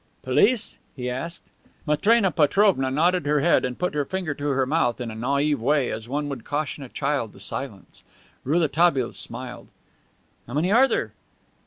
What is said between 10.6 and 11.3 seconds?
are there?"